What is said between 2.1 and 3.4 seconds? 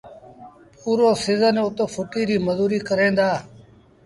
ريٚ مزوريٚ ڪريݩ دآ.